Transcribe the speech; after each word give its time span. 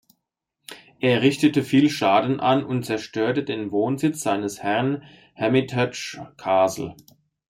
Er 0.99 1.21
richtete 1.21 1.63
viel 1.63 1.87
Schaden 1.91 2.39
an 2.39 2.63
und 2.65 2.87
zerstörte 2.87 3.43
den 3.43 3.69
Wohnsitz 3.71 4.21
seines 4.23 4.63
Herrn, 4.63 5.03
Hermitage 5.35 6.19
Castle. 6.37 6.95